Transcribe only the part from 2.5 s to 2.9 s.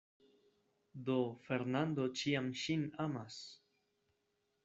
ŝin